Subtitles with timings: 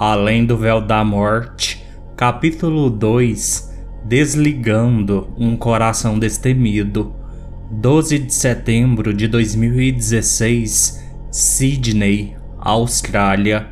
[0.00, 1.84] Além do Véu da Morte,
[2.16, 3.70] capítulo 2
[4.02, 7.14] Desligando um Coração Destemido,
[7.70, 13.68] 12 de setembro de 2016, Sydney, Austrália.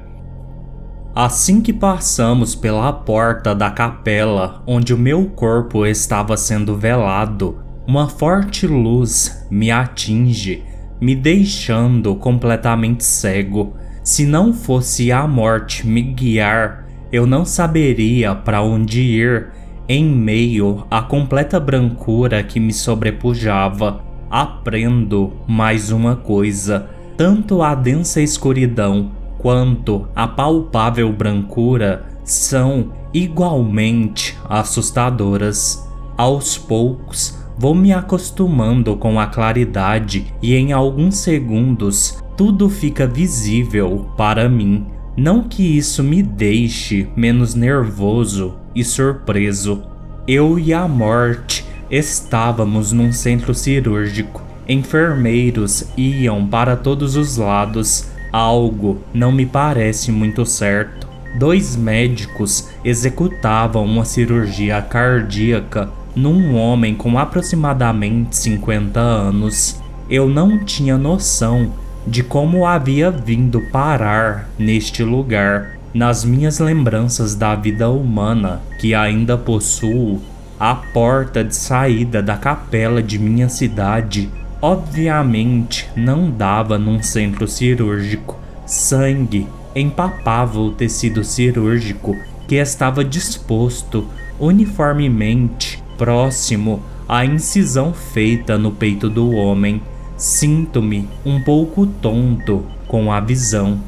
[1.14, 8.06] Assim que passamos pela porta da capela onde o meu corpo estava sendo velado, uma
[8.06, 10.62] forte luz me atinge,
[11.00, 13.78] me deixando completamente cego.
[14.08, 19.48] Se não fosse a morte me guiar, eu não saberia para onde ir
[19.86, 24.02] em meio à completa brancura que me sobrepujava.
[24.30, 35.86] Aprendo mais uma coisa: tanto a densa escuridão quanto a palpável brancura são igualmente assustadoras.
[36.16, 44.08] Aos poucos, vou me acostumando com a claridade e em alguns segundos tudo fica visível
[44.16, 44.86] para mim.
[45.16, 49.82] Não que isso me deixe menos nervoso e surpreso.
[50.24, 54.40] Eu e a morte estávamos num centro cirúrgico.
[54.68, 58.08] Enfermeiros iam para todos os lados.
[58.32, 61.08] Algo não me parece muito certo.
[61.40, 69.82] Dois médicos executavam uma cirurgia cardíaca num homem com aproximadamente 50 anos.
[70.08, 71.72] Eu não tinha noção
[72.08, 75.78] de como havia vindo parar neste lugar.
[75.92, 80.20] Nas minhas lembranças da vida humana que ainda possuo,
[80.58, 88.38] a porta de saída da capela de minha cidade obviamente não dava num centro cirúrgico.
[88.66, 94.06] Sangue empapava o tecido cirúrgico que estava disposto
[94.38, 99.82] uniformemente próximo à incisão feita no peito do homem.
[100.18, 103.78] Sinto-me um pouco tonto com a visão.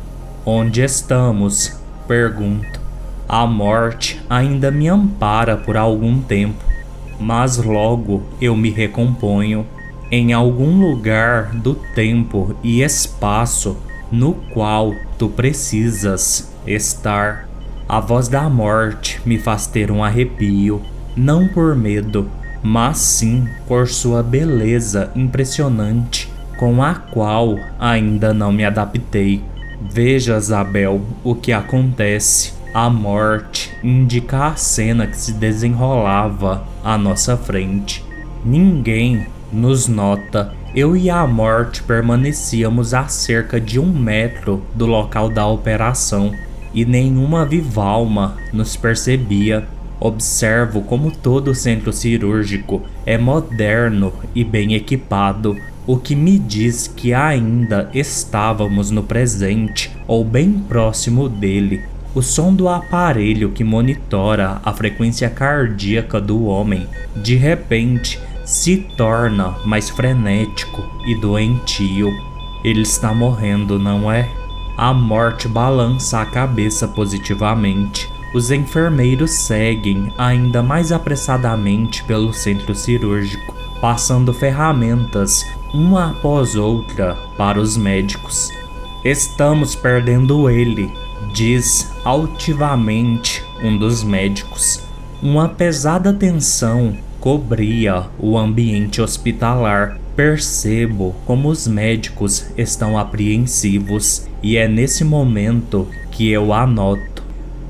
[0.46, 1.76] Onde estamos?
[2.06, 2.80] Pergunto.
[3.28, 6.64] A morte ainda me ampara por algum tempo,
[7.18, 9.66] mas logo eu me recomponho
[10.08, 13.76] em algum lugar do tempo e espaço
[14.12, 17.48] no qual tu precisas estar.
[17.88, 20.80] A voz da morte me faz ter um arrepio,
[21.16, 22.30] não por medo,
[22.62, 29.42] mas sim por sua beleza impressionante, com a qual ainda não me adaptei.
[29.80, 32.52] Veja, Isabel, o que acontece.
[32.72, 38.04] A morte indica a cena que se desenrolava à nossa frente.
[38.44, 40.54] Ninguém nos nota.
[40.74, 46.32] Eu e a morte permanecíamos a cerca de um metro do local da operação
[46.72, 49.66] e nenhuma viva alma nos percebia.
[50.00, 55.54] Observo como todo centro cirúrgico é moderno e bem equipado,
[55.86, 61.82] o que me diz que ainda estávamos no presente ou bem próximo dele.
[62.14, 69.54] O som do aparelho que monitora a frequência cardíaca do homem de repente se torna
[69.66, 72.08] mais frenético e doentio.
[72.64, 74.28] Ele está morrendo, não é?
[74.78, 83.54] A morte balança a cabeça positivamente os enfermeiros seguem ainda mais apressadamente pelo centro cirúrgico,
[83.80, 88.50] passando ferramentas uma após outra para os médicos.
[89.04, 90.92] Estamos perdendo ele,
[91.32, 94.80] diz altivamente um dos médicos.
[95.22, 99.98] Uma pesada tensão cobria o ambiente hospitalar.
[100.16, 107.09] Percebo como os médicos estão apreensivos e é nesse momento que eu anoto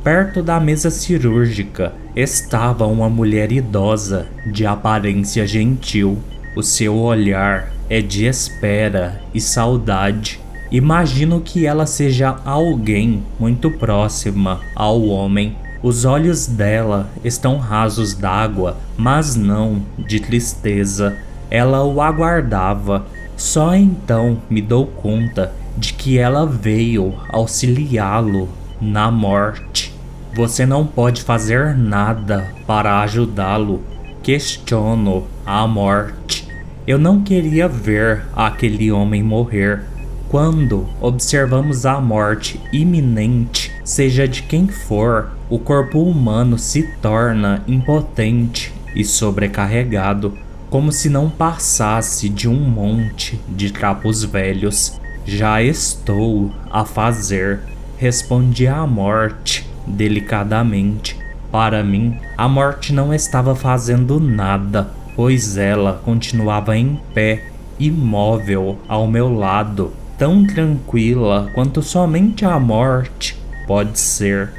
[0.03, 6.19] Perto da mesa cirúrgica estava uma mulher idosa de aparência gentil.
[6.57, 10.41] O seu olhar é de espera e saudade.
[10.73, 15.55] Imagino que ela seja alguém muito próxima ao homem.
[15.83, 21.19] Os olhos dela estão rasos d'água, mas não de tristeza.
[21.51, 23.05] Ela o aguardava.
[23.37, 28.49] Só então me dou conta de que ela veio auxiliá-lo
[28.81, 29.90] na morte.
[30.33, 33.83] Você não pode fazer nada para ajudá-lo.
[34.23, 36.47] Questiono a morte.
[36.87, 39.83] Eu não queria ver aquele homem morrer.
[40.29, 48.73] Quando observamos a morte iminente, seja de quem for, o corpo humano se torna impotente
[48.95, 50.39] e sobrecarregado,
[50.71, 55.01] como se não passasse de um monte de trapos velhos.
[55.27, 57.61] Já estou a fazer,
[57.99, 61.19] respondi a morte delicadamente.
[61.51, 67.45] Para mim, a morte não estava fazendo nada, pois ela continuava em pé,
[67.79, 74.53] imóvel ao meu lado, tão tranquila quanto somente a morte pode ser.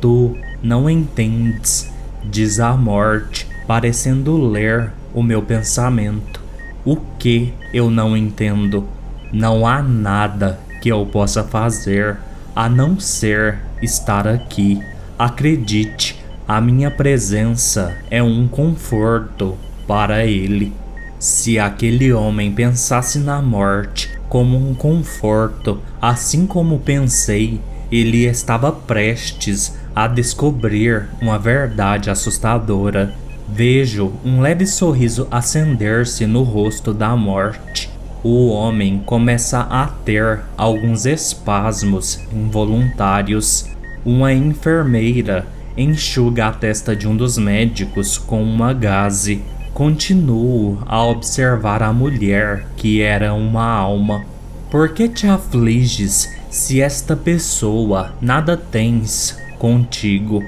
[0.00, 1.90] Tu não entendes,
[2.24, 6.40] diz a morte, parecendo ler o meu pensamento.
[6.84, 8.86] O que eu não entendo?
[9.32, 12.16] Não há nada que eu possa fazer
[12.54, 14.80] a não ser estar aqui.
[15.18, 20.72] Acredite, a minha presença é um conforto para ele.
[21.18, 27.60] Se aquele homem pensasse na morte como um conforto, assim como pensei,
[27.90, 33.12] ele estava prestes a descobrir uma verdade assustadora.
[33.48, 37.87] Vejo um leve sorriso acender-se no rosto da morte.
[38.24, 43.66] O homem começa a ter alguns espasmos involuntários.
[44.04, 49.40] Uma enfermeira enxuga a testa de um dos médicos com uma gaze.
[49.72, 54.24] Continuo a observar a mulher, que era uma alma.
[54.68, 60.42] Por que te afliges se esta pessoa nada tens contigo?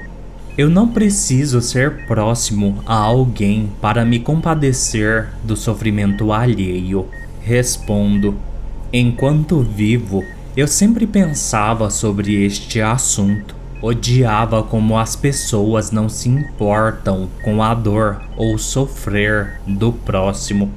[0.57, 7.07] Eu não preciso ser próximo a alguém para me compadecer do sofrimento alheio.
[7.43, 8.35] Respondo:
[8.93, 10.23] Enquanto vivo,
[10.55, 13.55] eu sempre pensava sobre este assunto.
[13.81, 20.69] Odiava como as pessoas não se importam com a dor ou sofrer do próximo.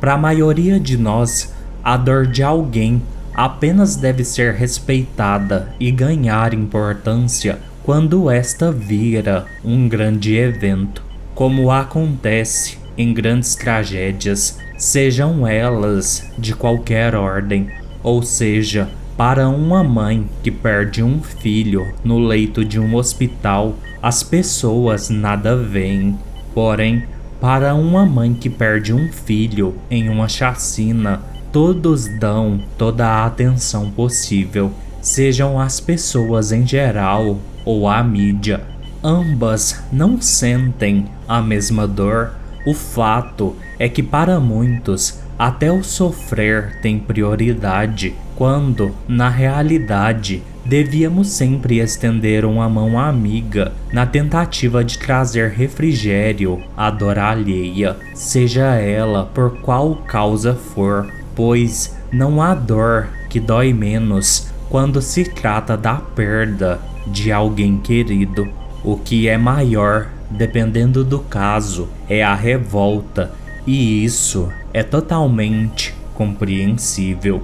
[0.00, 1.52] Para a maioria de nós,
[1.84, 3.02] a dor de alguém
[3.34, 11.02] apenas deve ser respeitada e ganhar importância quando esta vira um grande evento,
[11.34, 17.68] como acontece em grandes tragédias, sejam elas de qualquer ordem,
[18.02, 24.22] ou seja, para uma mãe que perde um filho no leito de um hospital, as
[24.22, 26.18] pessoas nada veem.
[26.54, 27.04] Porém,
[27.40, 33.90] para uma mãe que perde um filho em uma chacina, todos dão toda a atenção
[33.90, 34.70] possível,
[35.00, 38.60] sejam as pessoas em geral ou a mídia.
[39.02, 42.32] Ambas não sentem a mesma dor.
[42.66, 51.28] O fato é que para muitos até o sofrer tem prioridade, quando, na realidade, devíamos
[51.28, 59.26] sempre estender uma mão amiga na tentativa de trazer refrigério à dor alheia, seja ela
[59.32, 65.94] por qual causa for, pois não há dor que dói menos quando se trata da
[65.94, 68.48] perda de alguém querido.
[68.82, 73.32] O que é maior, dependendo do caso, é a revolta,
[73.66, 77.42] e isso é totalmente compreensível.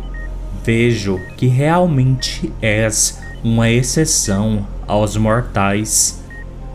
[0.65, 6.23] Vejo que realmente és uma exceção aos mortais.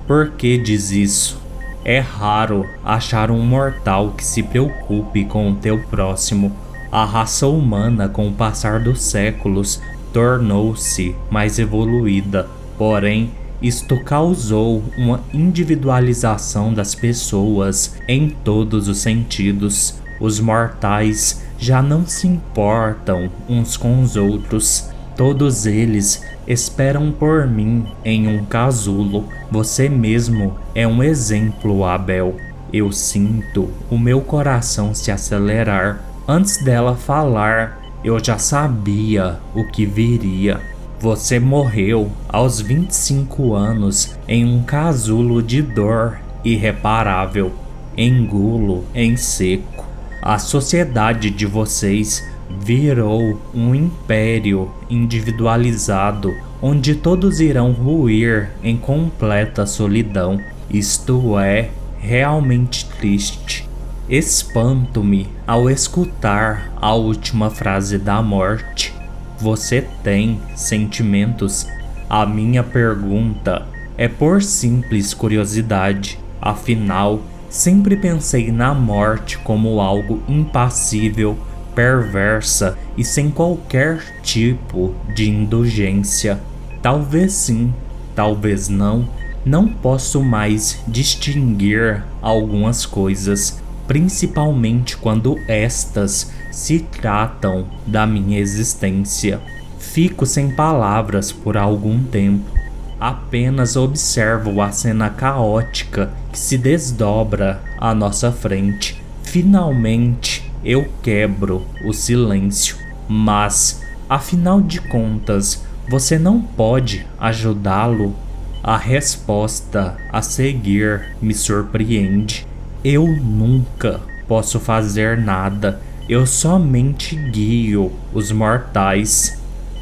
[0.06, 1.42] Por que diz isso?
[1.86, 6.52] É raro achar um mortal que se preocupe com o teu próximo.
[6.92, 9.82] A raça humana, com o passar dos séculos,
[10.12, 12.48] tornou-se mais evoluída,
[12.78, 13.32] porém,
[13.62, 19.96] isto causou uma individualização das pessoas em todos os sentidos.
[20.20, 24.90] Os mortais já não se importam uns com os outros.
[25.16, 29.28] Todos eles esperam por mim em um casulo.
[29.52, 32.36] Você mesmo é um exemplo, Abel.
[32.72, 36.04] Eu sinto o meu coração se acelerar.
[36.28, 40.62] Antes dela falar, eu já sabia o que viria.
[41.00, 47.54] Você morreu aos 25 anos em um casulo de dor irreparável,
[47.96, 49.86] engulo em seco.
[50.20, 52.28] A sociedade de vocês
[52.60, 60.42] virou um império individualizado onde todos irão ruir em completa solidão.
[60.68, 63.70] Isto é realmente triste.
[64.10, 68.97] Espanto-me ao escutar a última frase da morte.
[69.40, 71.68] Você tem sentimentos?
[72.10, 73.66] A minha pergunta
[73.98, 76.20] é por simples curiosidade.
[76.42, 81.38] Afinal, Sempre pensei na morte como algo impassível,
[81.74, 86.40] perversa e sem qualquer tipo de indulgência.
[86.82, 87.74] Talvez sim,
[88.14, 89.08] talvez não.
[89.46, 99.40] Não posso mais distinguir algumas coisas, principalmente quando estas se tratam da minha existência.
[99.78, 102.58] Fico sem palavras por algum tempo
[103.00, 109.00] apenas observo a cena caótica que se desdobra à nossa frente.
[109.22, 112.76] Finalmente eu quebro o silêncio,
[113.08, 118.16] mas afinal de contas, você não pode ajudá-lo?
[118.64, 122.48] A resposta a seguir me surpreende.
[122.84, 129.38] Eu nunca posso fazer nada, eu somente guio os mortais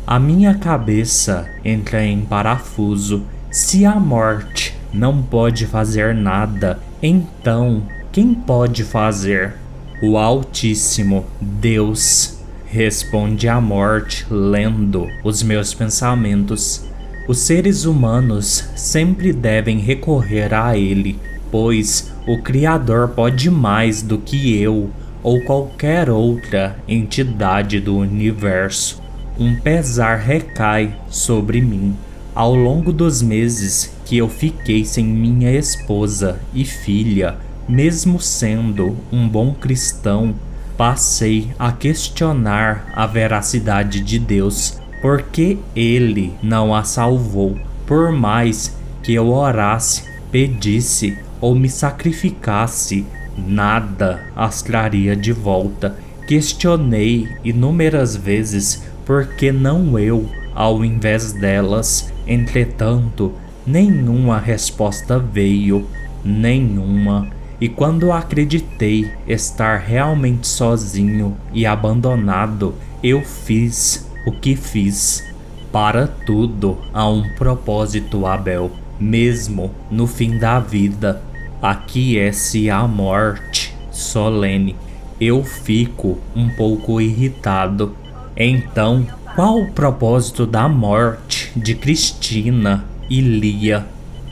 [0.08, 3.24] a minha cabeça entra em parafuso.
[3.50, 9.56] Se a morte não pode fazer nada, então quem pode fazer?
[10.04, 16.86] O Altíssimo Deus responde à morte lendo os meus pensamentos.
[17.28, 24.56] Os seres humanos sempre devem recorrer a Ele, pois o Criador pode mais do que
[24.62, 24.92] eu
[25.26, 29.02] ou qualquer outra entidade do universo.
[29.40, 31.96] Um pesar recai sobre mim.
[32.36, 39.28] Ao longo dos meses que eu fiquei sem minha esposa e filha, mesmo sendo um
[39.28, 40.36] bom cristão,
[40.78, 49.16] passei a questionar a veracidade de Deus, porque Ele não a salvou, por mais que
[49.16, 55.96] eu orasse, pedisse ou me sacrificasse, nada as traria de volta.
[56.28, 62.12] Questionei inúmeras vezes por que não eu, ao invés delas.
[62.28, 63.34] Entretanto,
[63.66, 65.88] nenhuma resposta veio,
[66.24, 67.30] nenhuma.
[67.60, 75.24] E quando acreditei estar realmente sozinho e abandonado, eu fiz o que fiz.
[75.72, 81.22] Para tudo há um propósito, Abel, mesmo no fim da vida
[81.62, 84.76] aquece a morte solene.
[85.20, 87.96] Eu fico um pouco irritado.
[88.36, 93.86] Então, qual o propósito da morte de Cristina e Lia?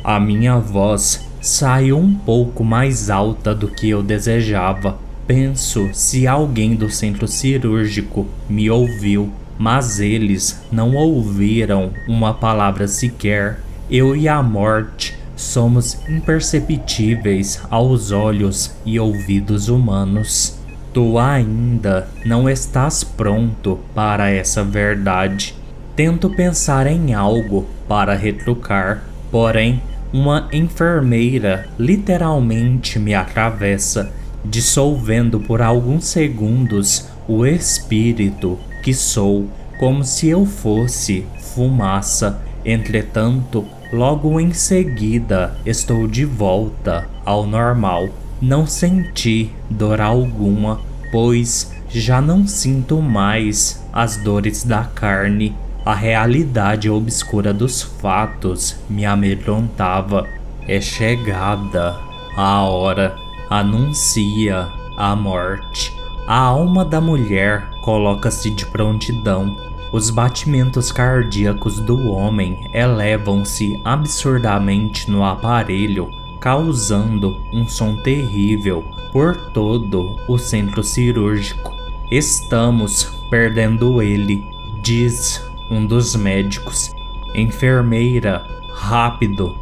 [0.03, 4.97] A minha voz saiu um pouco mais alta do que eu desejava.
[5.25, 13.61] Penso se alguém do centro cirúrgico me ouviu, mas eles não ouviram uma palavra sequer.
[13.89, 20.57] Eu e a morte somos imperceptíveis aos olhos e ouvidos humanos.
[20.93, 25.55] Tu ainda não estás pronto para essa verdade.
[25.95, 29.81] Tento pensar em algo para retrucar, porém,
[30.11, 34.11] uma enfermeira literalmente me atravessa,
[34.45, 39.47] dissolvendo por alguns segundos o espírito que sou,
[39.79, 42.41] como se eu fosse fumaça.
[42.65, 48.09] Entretanto, Logo em seguida, estou de volta ao normal.
[48.41, 50.81] Não senti dor alguma,
[51.11, 55.55] pois já não sinto mais as dores da carne.
[55.85, 60.27] A realidade obscura dos fatos me amedrontava.
[60.67, 61.95] É chegada
[62.35, 63.15] a hora,
[63.47, 65.93] anuncia a morte.
[66.25, 69.55] A alma da mulher coloca-se de prontidão
[69.93, 76.09] os batimentos cardíacos do homem elevam-se absurdamente no aparelho,
[76.39, 81.71] causando um som terrível por todo o centro cirúrgico.
[82.09, 84.43] Estamos perdendo ele,
[84.81, 86.91] diz um dos médicos.
[87.35, 89.55] Enfermeira, rápido!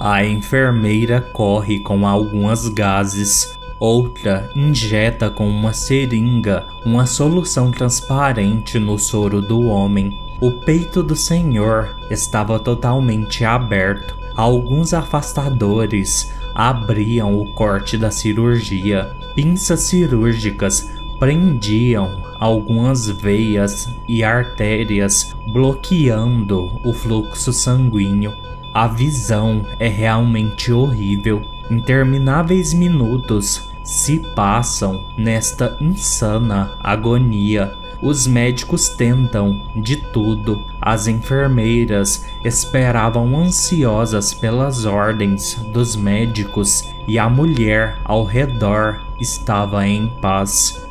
[0.00, 8.98] A enfermeira corre com algumas gases Outra injeta com uma seringa uma solução transparente no
[8.98, 10.18] soro do homem.
[10.40, 14.16] O peito do senhor estava totalmente aberto.
[14.34, 19.14] Alguns afastadores abriam o corte da cirurgia.
[19.34, 28.32] Pinças cirúrgicas prendiam algumas veias e artérias, bloqueando o fluxo sanguíneo.
[28.72, 31.42] A visão é realmente horrível.
[31.70, 37.72] Intermináveis minutos se passam nesta insana agonia.
[38.02, 40.62] Os médicos tentam de tudo.
[40.80, 50.08] As enfermeiras esperavam ansiosas pelas ordens dos médicos e a mulher ao redor estava em
[50.20, 50.84] paz.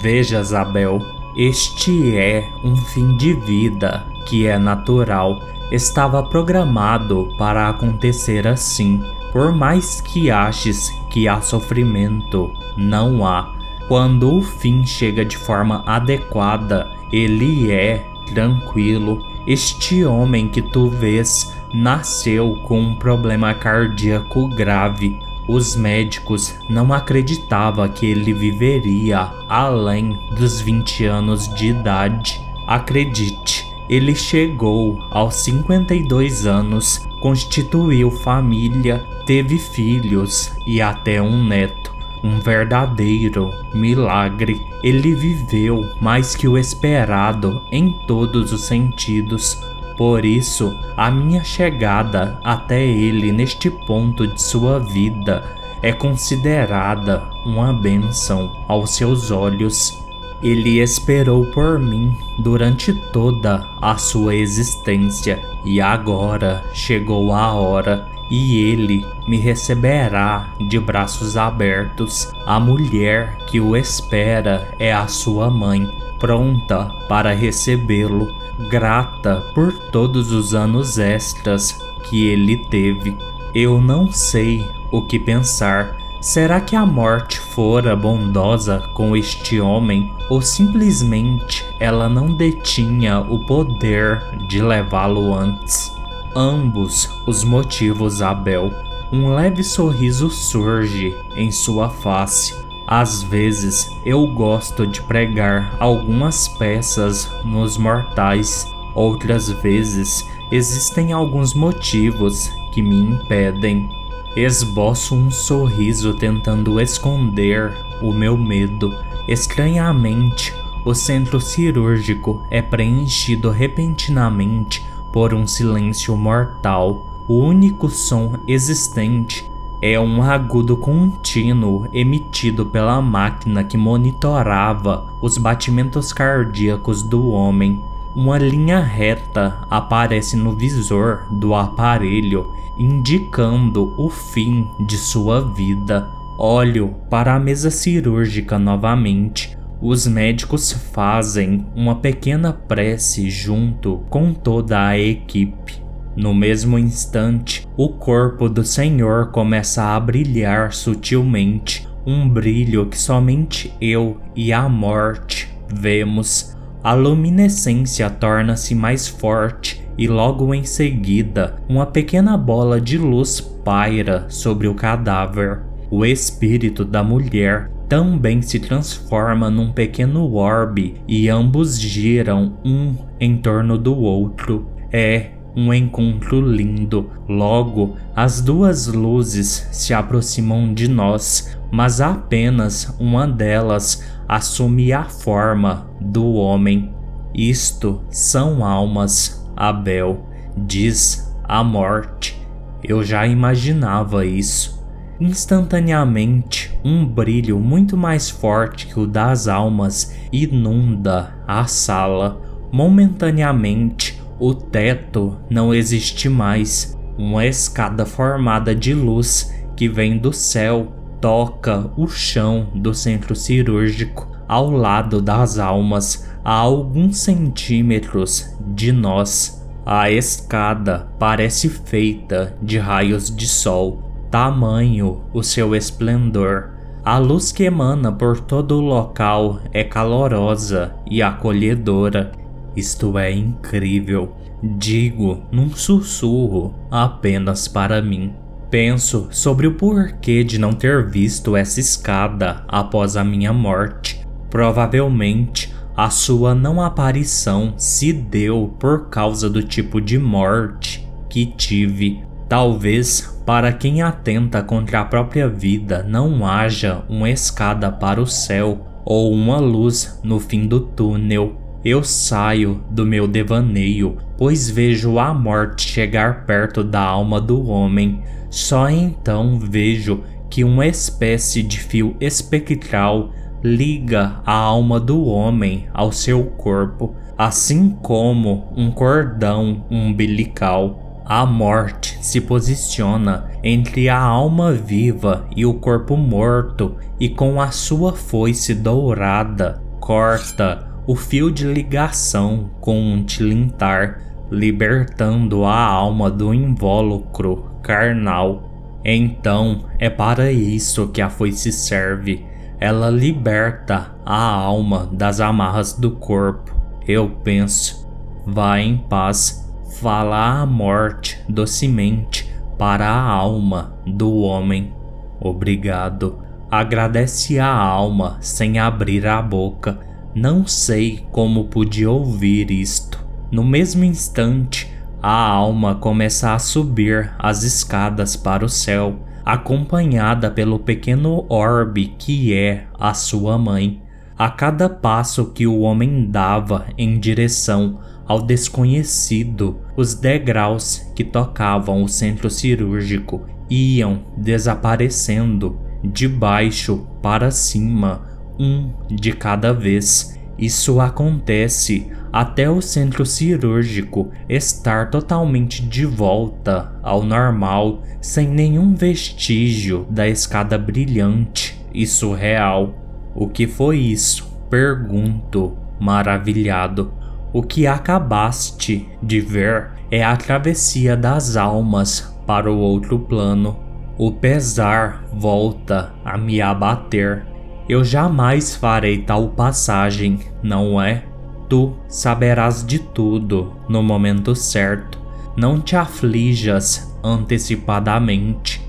[0.00, 1.00] Veja, Isabel,
[1.34, 5.40] este é um fim de vida que é natural.
[5.70, 9.02] Estava programado para acontecer assim.
[9.32, 13.54] Por mais que aches que há sofrimento, não há.
[13.86, 19.22] Quando o fim chega de forma adequada, ele é tranquilo.
[19.46, 25.20] Este homem que tu vês nasceu com um problema cardíaco grave.
[25.46, 32.40] Os médicos não acreditavam que ele viveria além dos 20 anos de idade.
[32.66, 41.92] Acredite, ele chegou aos 52 anos, constituiu família, teve filhos e até um neto.
[42.24, 44.66] Um verdadeiro milagre.
[44.82, 49.60] Ele viveu mais que o esperado em todos os sentidos.
[49.96, 55.44] Por isso, a minha chegada até ele neste ponto de sua vida
[55.82, 60.01] é considerada uma bênção aos seus olhos.
[60.42, 68.64] Ele esperou por mim durante toda a sua existência e agora chegou a hora e
[68.64, 72.32] ele me receberá de braços abertos.
[72.46, 75.86] A mulher que o espera é a sua mãe,
[76.18, 78.26] pronta para recebê-lo,
[78.70, 83.16] grata por todos os anos extras que ele teve.
[83.54, 90.14] Eu não sei o que pensar Será que a morte fora bondosa com este homem
[90.30, 95.92] ou simplesmente ela não detinha o poder de levá-lo antes?
[96.32, 98.70] Ambos os motivos, Abel.
[99.12, 102.54] Um leve sorriso surge em sua face.
[102.86, 112.48] Às vezes eu gosto de pregar algumas peças nos mortais, outras vezes existem alguns motivos
[112.70, 114.01] que me impedem.
[114.34, 118.90] Esboço um sorriso tentando esconder o meu medo.
[119.28, 120.54] Estranhamente,
[120.86, 127.04] o centro cirúrgico é preenchido repentinamente por um silêncio mortal.
[127.28, 136.10] O único som existente é um agudo contínuo emitido pela máquina que monitorava os batimentos
[136.10, 137.84] cardíacos do homem.
[138.14, 142.46] Uma linha reta aparece no visor do aparelho
[142.78, 146.06] indicando o fim de sua vida.
[146.38, 149.56] Olho para a mesa cirúrgica novamente.
[149.80, 155.82] Os médicos fazem uma pequena prece junto com toda a equipe.
[156.14, 163.72] No mesmo instante, o corpo do Senhor começa a brilhar sutilmente, um brilho que somente
[163.80, 166.54] eu e a morte vemos.
[166.84, 174.26] A luminescência torna-se mais forte e logo em seguida uma pequena bola de luz paira
[174.28, 175.60] sobre o cadáver.
[175.88, 183.36] O espírito da mulher também se transforma num pequeno orbe e ambos giram um em
[183.36, 184.66] torno do outro.
[184.90, 187.10] É um encontro lindo.
[187.28, 194.02] Logo, as duas luzes se aproximam de nós, mas apenas uma delas
[194.34, 196.90] assume a forma do homem.
[197.34, 202.40] Isto são almas Abel diz a morte.
[202.82, 204.82] Eu já imaginava isso.
[205.20, 212.40] Instantaneamente, um brilho muito mais forte que o das almas inunda a sala.
[212.72, 216.98] Momentaneamente, o teto não existe mais.
[217.18, 224.28] Uma escada formada de luz que vem do céu toca o chão do centro cirúrgico
[224.48, 229.64] ao lado das almas a alguns centímetros de nós.
[229.86, 236.70] A escada parece feita de raios de sol, tamanho o seu esplendor.
[237.04, 242.32] A luz que emana por todo o local é calorosa e acolhedora.
[242.76, 244.32] Isto é incrível,
[244.62, 248.41] digo num sussurro apenas para mim.
[248.72, 254.26] Penso sobre o porquê de não ter visto essa escada após a minha morte.
[254.48, 262.22] Provavelmente a sua não aparição se deu por causa do tipo de morte que tive.
[262.48, 268.86] Talvez para quem atenta contra a própria vida não haja uma escada para o céu
[269.04, 271.61] ou uma luz no fim do túnel.
[271.84, 278.22] Eu saio do meu devaneio, pois vejo a morte chegar perto da alma do homem.
[278.48, 283.30] Só então vejo que uma espécie de fio espectral
[283.64, 291.24] liga a alma do homem ao seu corpo, assim como um cordão umbilical.
[291.24, 297.72] A morte se posiciona entre a alma viva e o corpo morto e com a
[297.72, 306.52] sua foice dourada corta o fio de ligação com um tilintar, libertando a alma do
[306.52, 308.70] invólucro carnal.
[309.04, 312.46] Então é para isso que a foice serve
[312.82, 316.74] ela liberta a alma das amarras do corpo.
[317.06, 318.08] Eu penso,
[318.44, 324.92] vá em paz, fala a morte docemente para a alma do homem.
[325.38, 326.40] Obrigado.
[326.68, 330.00] Agradece a alma sem abrir a boca.
[330.34, 333.22] Não sei como pude ouvir isto.
[333.50, 334.90] No mesmo instante,
[335.22, 342.54] a alma começa a subir as escadas para o céu acompanhada pelo pequeno orbe que
[342.54, 344.00] é a sua mãe.
[344.38, 352.02] A cada passo que o homem dava em direção ao desconhecido, os degraus que tocavam
[352.02, 358.31] o centro cirúrgico iam desaparecendo de baixo para cima.
[358.58, 360.38] Um de cada vez.
[360.58, 370.06] Isso acontece até o centro cirúrgico estar totalmente de volta ao normal, sem nenhum vestígio
[370.08, 372.94] da escada brilhante e surreal.
[373.34, 374.50] O que foi isso?
[374.70, 377.12] Pergunto, maravilhado.
[377.52, 383.78] O que acabaste de ver é a travessia das almas para o outro plano.
[384.16, 387.44] O pesar volta a me abater.
[387.92, 391.24] Eu jamais farei tal passagem, não é?
[391.68, 395.20] Tu saberás de tudo no momento certo.
[395.54, 398.80] Não te aflijas antecipadamente.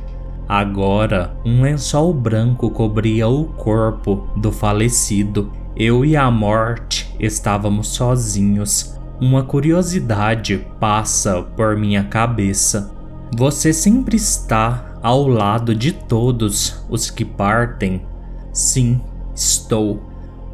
[0.47, 5.51] Agora, um lençol branco cobria o corpo do falecido.
[5.75, 8.97] Eu e a morte estávamos sozinhos.
[9.19, 12.95] Uma curiosidade passa por minha cabeça.
[13.35, 18.12] Você sempre está ao lado de todos os que partem?
[18.53, 19.01] Sim,
[19.35, 20.01] estou.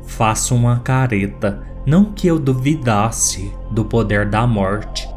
[0.08, 5.08] Faço uma careta, não que eu duvidasse do poder da morte,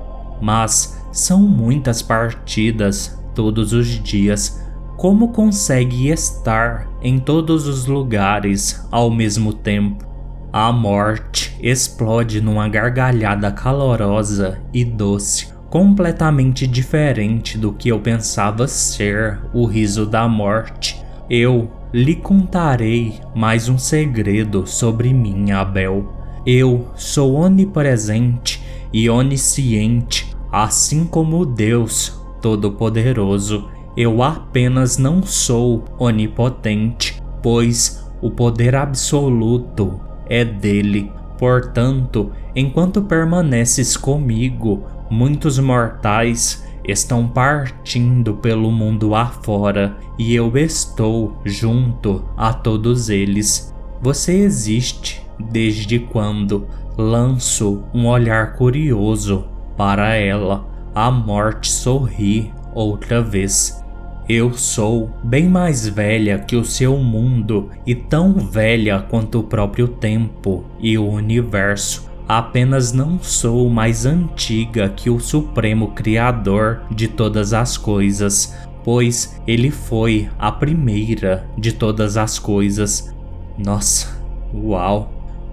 [0.41, 4.61] mas são muitas partidas todos os dias
[5.03, 10.07] como consegue estar em todos os lugares ao mesmo tempo?
[10.53, 19.41] A morte explode numa gargalhada calorosa e doce, completamente diferente do que eu pensava ser
[19.53, 21.03] o riso da morte.
[21.29, 26.13] Eu lhe contarei mais um segredo sobre mim, Abel.
[26.47, 38.03] Eu sou onipresente e onisciente, assim como Deus Todo-Poderoso eu apenas não sou onipotente, pois
[38.23, 41.13] o poder absoluto é dele.
[41.39, 52.25] Portanto, enquanto permaneces comigo, muitos mortais estão partindo pelo mundo afora e eu estou junto
[52.37, 53.73] a todos eles.
[54.01, 56.67] Você existe desde quando
[56.97, 59.45] lanço um olhar curioso
[59.77, 60.67] para ela.
[60.95, 63.83] A morte sorri outra vez.
[64.29, 69.89] Eu sou bem mais velha que o seu mundo e tão velha quanto o próprio
[69.89, 72.12] tempo e o universo.
[72.29, 79.71] Apenas não sou mais antiga que o Supremo Criador de todas as coisas, pois ele
[79.71, 83.15] foi a primeira de todas as coisas.
[83.59, 84.19] Nossa,
[84.55, 85.13] uau!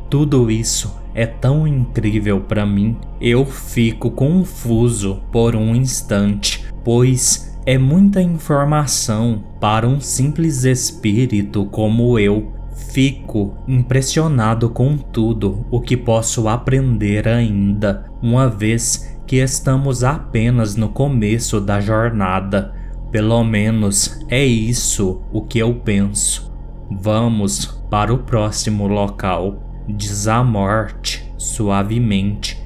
[0.09, 2.97] Tudo isso é tão incrível para mim.
[3.19, 12.17] Eu fico confuso por um instante, pois é muita informação para um simples espírito como
[12.17, 12.58] eu.
[12.87, 20.89] Fico impressionado com tudo o que posso aprender ainda, uma vez que estamos apenas no
[20.89, 22.73] começo da jornada.
[23.11, 26.51] Pelo menos é isso o que eu penso.
[26.89, 29.61] Vamos para o próximo local.
[29.87, 32.59] Diz a morte suavemente.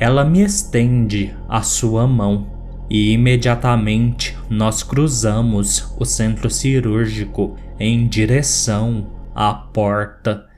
[0.00, 2.46] Ela me estende a sua mão
[2.90, 10.49] e imediatamente nós cruzamos o centro cirúrgico em direção à porta.